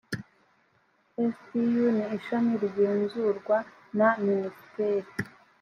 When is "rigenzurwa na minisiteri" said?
2.61-5.07